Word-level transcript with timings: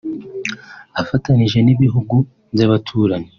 afatanije 1.01 1.59
n’ibihugu 1.61 2.15
by’abaturanyi 2.53 3.29